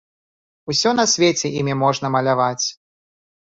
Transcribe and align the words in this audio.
Усё 0.73 0.93
на 1.01 1.05
свеце 1.13 1.47
імі 1.61 1.77
можна 1.83 2.13
маляваць! 2.17 2.67